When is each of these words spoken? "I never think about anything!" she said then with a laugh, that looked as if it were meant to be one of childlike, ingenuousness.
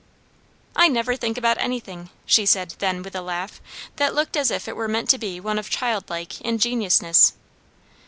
"I 0.75 0.87
never 0.87 1.15
think 1.15 1.37
about 1.37 1.59
anything!" 1.59 2.09
she 2.25 2.47
said 2.47 2.73
then 2.79 3.03
with 3.03 3.15
a 3.15 3.21
laugh, 3.21 3.61
that 3.97 4.15
looked 4.15 4.35
as 4.35 4.49
if 4.49 4.67
it 4.67 4.75
were 4.75 4.87
meant 4.87 5.09
to 5.11 5.19
be 5.19 5.39
one 5.39 5.59
of 5.59 5.69
childlike, 5.69 6.41
ingenuousness. 6.41 7.33